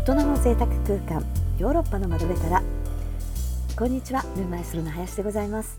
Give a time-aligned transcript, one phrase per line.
[0.00, 1.22] 大人の贅沢空間
[1.58, 2.62] ヨーロッパの窓辺から
[3.76, 5.78] こんにちはルーマイスルの林でございます。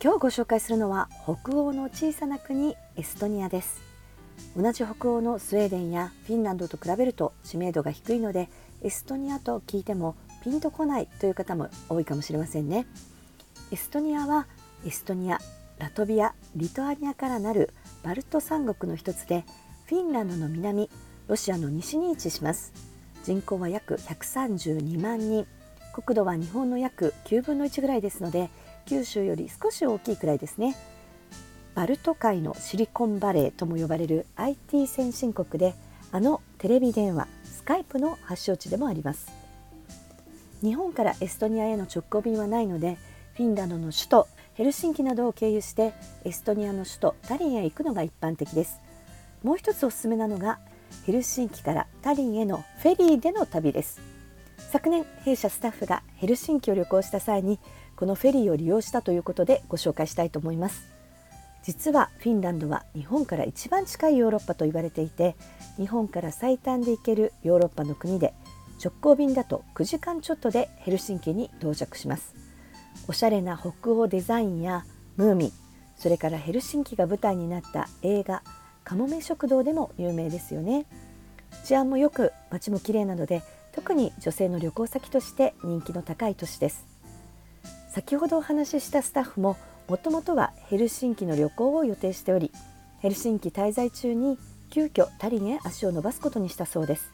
[0.00, 3.82] 今日ご紹介するのは北欧の小さな国エストニアです。
[4.56, 8.48] 同じ北欧のスウェーデンやフィンランドと比べると知名度が低いので
[8.84, 12.86] エストニアと聞いてもピンとこないという方も多いかもしれませんね。
[13.72, 14.46] エストニアは
[14.86, 15.40] エストニア
[15.78, 19.44] ラトビアリトアニアからなるバルト三国の一つで
[19.86, 20.88] フィンランドの南
[21.28, 22.72] ロシアの西に位置します。
[23.24, 25.46] 人口は約132万人。
[25.92, 28.50] 国土は日本の約9分の1ぐらいですので
[28.84, 30.76] 九州より少し大きいくらいですね。
[31.74, 35.74] バルト海のシリコンバレーとも呼ばれる IT 先進国で
[36.12, 39.32] あのテレビ電話スカイプの発祥地でもあります。
[40.62, 42.96] 日本からエストニアへの直行便はないので
[43.34, 45.92] フィンランドの首都ヘルシンキなどを経由して
[46.24, 48.80] エストニアの首都タリンへ行くのが一般的です。
[49.42, 50.58] もう一つおすすめなのが
[51.04, 54.00] ヘルシンキからタリンへのフェリーでの旅です。
[54.72, 57.58] 昨年弊社スタッフがヘルシンキを旅行した際に
[57.94, 60.88] このフェリーを利用したということでご紹介したいと思います。
[61.62, 65.34] 実はフィンランドは日本から一番近いヨーロッパと言われていて
[65.76, 68.34] 日本から最短で行けるヨーロッパの国で
[68.82, 72.34] 直行便だと9時間ちょっとでヘルシンキに到着します。
[73.08, 74.84] おしゃれな北欧デザインや
[75.16, 75.52] ムーミン
[75.96, 78.42] それからヘルシンキが舞台になった映画
[78.86, 80.86] かもめ食堂でも有名ですよね。
[81.64, 83.42] 治安もよく街も綺麗なので
[83.72, 86.86] 特に女性の旅行先として人気の高い都市です。
[87.90, 89.56] 先ほどお話ししたスタッフも
[89.88, 92.52] もともとはヘルシンキの旅行を予定しており
[93.00, 94.38] ヘルシンキ滞在中に
[94.70, 97.12] 急遽タリンへ足を伸ばすことにしたそうです。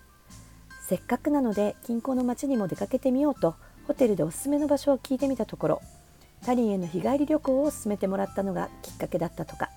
[0.87, 3.55] せっかくなので近郊の町にも出かけてみようと
[3.87, 5.83] ホテルでおすすめの場所を聞いてみたところ
[6.45, 9.71] タリンへの日帰り旅行を勧めてもらったのがきっかけだったとか。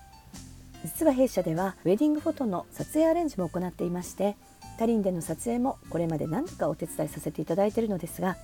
[0.86, 4.36] 実は弊社ではウェディングフォトの撮影アレンジも行っていまして
[4.78, 8.36] タリンでの撮影もこれまで何度かお手伝いさせていただいているのですが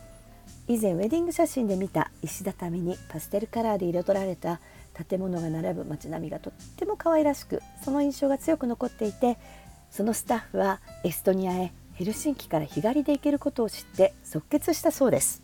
[0.67, 4.61] 以前ウェディング写真で見た石畳にパステルカラーで彩られた
[5.09, 9.39] 建物が並ぶ街並みがとっても可愛らしくその印象が強く残っていて
[9.93, 15.43] そのスタッフはエストニアへヘルシンキから日帰りで行けることを知って即決したそうです。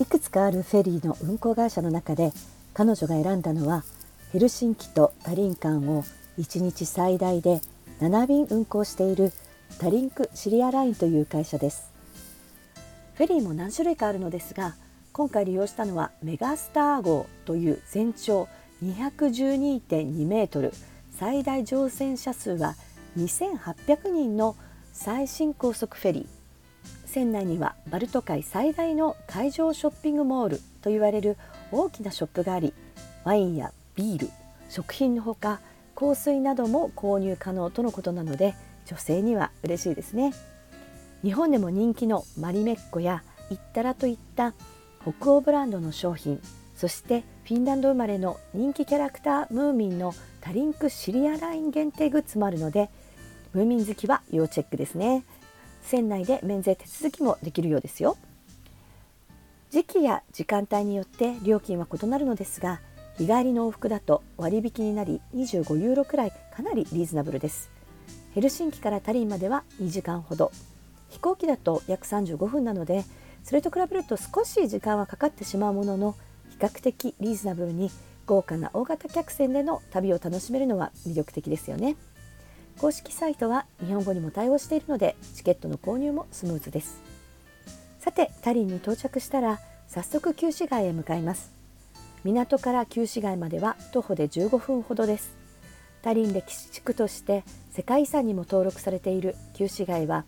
[0.00, 2.32] いくつかあるフェリーの運航会社の中で
[2.72, 3.84] 彼女が選んだのは
[4.34, 6.02] ヘルシンキとタリン間を
[6.40, 7.60] 1日最大で
[8.00, 9.32] 7便運航している
[9.78, 11.92] タリンクシリアラインという会社です。
[13.14, 14.74] フェリーも何種類かあるのですが
[15.12, 18.48] 今回利用したのはメガスター号という全長
[18.82, 20.72] 212.2メートル
[21.16, 22.74] 最大乗船者数は
[23.16, 24.56] 2800人の
[24.92, 26.26] 最新高速フェリー。
[27.06, 31.36] 船内にはバルト海最大の海上ショッピングモールといわれる
[31.70, 32.74] 大きなショップがあり
[33.22, 34.30] ワインやビール
[34.68, 35.60] 食品のほか
[35.94, 38.54] 香水なども購入可能とのことなので
[38.86, 40.34] 女性には嬉しいですね。
[41.22, 44.52] 日本でも人気のマリメッコやイッタラといった
[45.02, 46.40] 北欧ブランドの商品
[46.76, 52.90] そしてフィンランド生まれの人気キャラクタームーミンのタリンクシリアライン限定グッズもあるので
[53.54, 55.24] ムーミン好きは要チェックですね。
[55.82, 58.16] 船内で免税手続きもできるようですよ。
[59.70, 62.80] 時期や時間帯によって料金は異なるのですが
[63.18, 67.70] 日帰りの往復だと割引になり25ユーロくらいかなりリーズナブルです。
[68.34, 70.50] ヘルシンキからタリンまでは2時間ほど。
[71.10, 73.04] 飛行機だと約35分なので
[73.44, 76.16] それと比べると少し時間はかかってしまうものの
[76.50, 77.90] 比較的リーズナブルに
[78.26, 81.94] 豪華な大型客船での旅を楽しめるのは魅力的ですよね。
[82.80, 87.00] 公式サイトは日本語にも対応しているのでチケットの購入もスムーズです。
[88.00, 91.53] さてタリンに到着したら早速旧市街へ向かいます。
[92.24, 95.36] 港から旧市街までは徒歩で15分ほどです。
[96.00, 100.24] タリン歴史地区として世界遺産にも登録されている旧市街は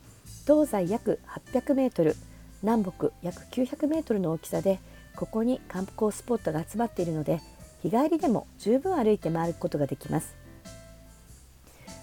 [0.46, 1.20] 東西約
[1.52, 2.14] 800メートル
[2.62, 4.78] 南北約900メートルの大きさで
[5.16, 7.40] ここに観光スポットが集まっているので
[7.82, 10.36] 日帰りでも十分歩いて回ることができます。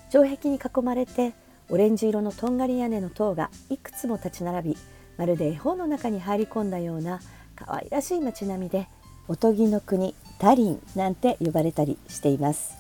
[0.10, 1.34] 城壁に囲まれて
[1.70, 4.78] オレンジ色のとんがり屋根の塔がいくつも立ち並び
[5.18, 7.20] まるで絵本の中に入り込んだような
[7.56, 8.88] 可愛らしい街並みで
[9.28, 12.76] おとぎの国タリンなんて呼ばれたりしています。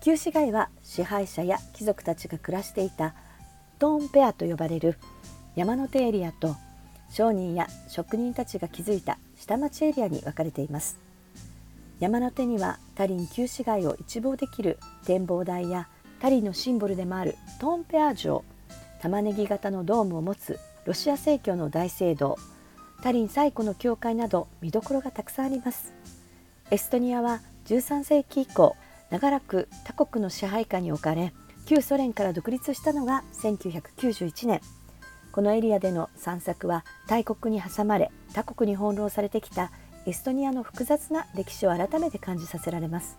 [0.00, 3.14] 旧市街は支配者や貴族たちが暮らしていた
[3.78, 4.98] トーンペアと呼ばれる
[5.56, 6.56] 山手エリアと
[7.10, 10.98] 商人や職人たちが築いた下町エリアに分かれています。
[11.98, 15.88] 山手にはタリン旧市街を一望できる展望台や
[16.20, 18.44] タリンのシンボルでもあるトーンペア城
[19.00, 22.38] 玉ねぎ型のドームを持つロシア正教の大聖堂
[23.02, 25.92] タリン最古の教会など見どころがたくさんあります。
[26.70, 28.76] エストニアは13世紀以降
[29.10, 31.32] 長らく他国の支配下に置かれ
[31.66, 34.60] 旧ソ連から独立したのが1991年。
[35.32, 39.72] このエリアでの散策は大国に挟まれ他国に翻弄されてきた
[40.06, 43.16] エストニアの複雑な歴史を改めて感じさせられます。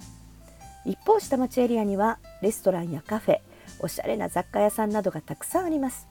[0.85, 3.39] 一方下町エリアにはレストランやカフェ
[3.79, 6.07] おしゃれな雑貨屋さんなどがたくさんあります。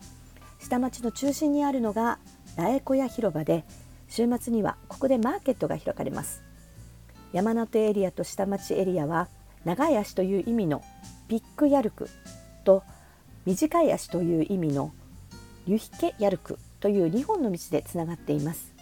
[0.60, 2.18] 下町の中心にあるのが
[2.56, 3.64] ラエコヤ広場で
[4.08, 6.42] 週末にはここでマーケットが開かれます。
[7.32, 9.28] 山手エリアと下町エリアは
[9.64, 10.82] 長い足という意味の
[11.28, 12.10] ピックヤルク
[12.64, 12.82] と
[13.46, 14.92] 短い足という意味の
[15.66, 18.74] リュヒケヤルクという2本の道でつながっています。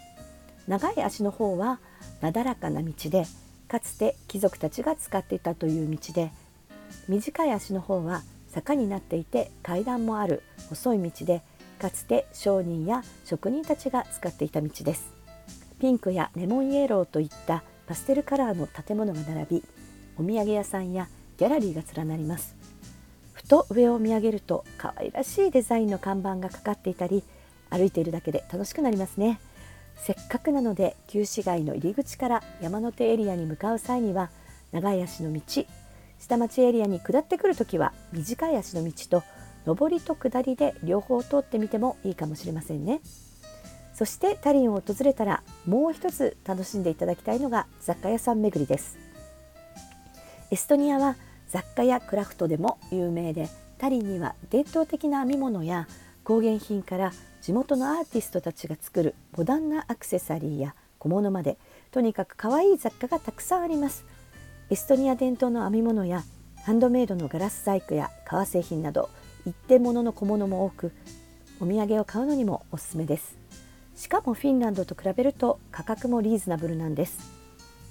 [0.67, 1.79] 長い足の方は
[2.21, 3.25] なだらかな道で
[3.69, 6.33] かつて貴族たちが使っていたという道で
[7.09, 11.43] 短い足の方は坂になっていて階段もある細い道で
[11.81, 15.15] かつて商人や職人たちが使っていた道です。
[15.81, 19.65] ピンクやレモンイエローといったパステルカラーの建物が並び
[20.19, 22.55] お土産屋さんやギャラリーが連なります。
[23.33, 27.25] ふと上を見上げると可愛らしいデザインの看板がかかっていたり
[27.71, 29.41] 歩いているだけで楽しくなりますね。
[29.97, 34.31] せっかくなので旧市街の入り口から山手エリアに向かう際には
[34.73, 35.41] 長い足の道
[36.19, 39.23] 下町エリアに下ってくる時は短い足の道と
[39.67, 43.01] 上りと下りで両方通ってみてもいいかもしれませんね。
[43.95, 48.99] そしてタリンを訪れたらもう一つ楽しんでいただきたいのが雑貨屋さん巡りです。
[50.51, 51.17] エストニアは
[51.49, 53.49] 雑貨やクラフトでも有名で
[53.79, 55.87] タリンには伝統的な編み物や
[56.25, 61.59] 工芸品から地元のアーティストたちが作るモダンなアクセサリーや小物まで
[61.91, 64.05] とにかく可愛い雑貨がたくさんあります。
[64.71, 66.23] エストニア伝統の編み物や
[66.65, 69.11] ハンドメイドのガラス細工や革製品など
[69.47, 70.93] 一点物の小物も多く
[71.61, 73.37] お土産を買うのにもおすすめです
[73.97, 77.19] しかもフィンランドと比べると価格もリーズナブルなんです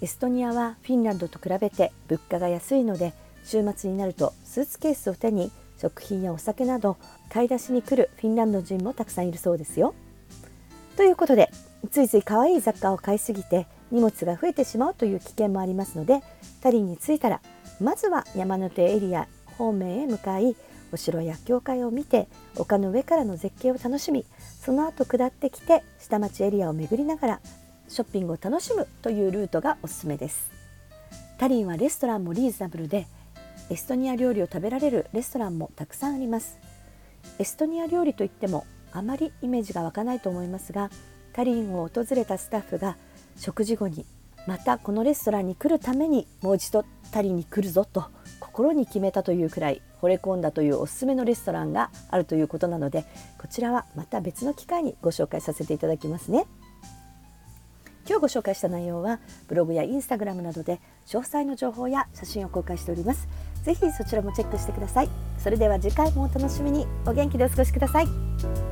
[0.01, 3.13] エストニアはフィンランドと比べて物価が安いので
[3.43, 6.97] 週末になるとスーツケースを手に食品やお酒など
[7.29, 9.93] 買い出しに来るフィンランド人もたくさんいるそうですよ。
[10.97, 11.49] ということで
[11.91, 16.21] ついつい可愛い雑貨を買いすぎて荷物が増えてしまうという危険もありますので
[16.61, 17.41] タリンに着いたら
[17.79, 20.55] まずは山手エリア方面へ向かい
[20.91, 24.25] お城や教会を見て丘の上からの絶景を楽しみ
[24.61, 27.41] その後下ってきて下町エリアを巡りながら
[27.87, 30.51] ショッピングを楽しむというルートがおすすめです。
[31.39, 33.07] タリンはレストランもリーズナブルで
[33.69, 36.59] エストニア料理を食べられるレストランもたくさんあります。
[37.39, 40.89] エストニア料理といってもあまりイメージが湧かないと思いますが
[41.33, 42.97] タリンを訪れたスタッフが
[43.37, 44.05] 食事後に
[44.47, 48.05] またこのレストランに来るためにもう一度タリンに来るぞと
[48.39, 53.05] 心に決めたというくらい惚れ込んだというおすすめのレストランがあるということなので
[53.37, 56.45] こちらはまた別の機会にご紹介させていただきますね。
[58.07, 63.27] 今日ご紹介した内容はブログやインスタグラムなどで詳細の情報や写真を公開しております。
[63.63, 65.09] ぜひそちらもチェックしてください。
[65.37, 68.68] それでは次回もお楽しみにお元気でお過ごしください。